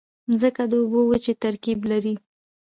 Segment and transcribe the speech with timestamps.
[0.29, 2.13] مځکه د اوبو او وچې ترکیب لري.